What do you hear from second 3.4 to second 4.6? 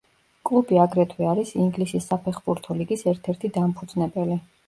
დამფუძნებელი.